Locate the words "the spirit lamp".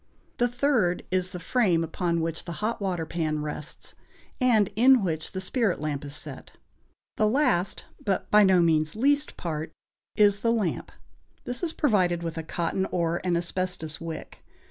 5.33-6.03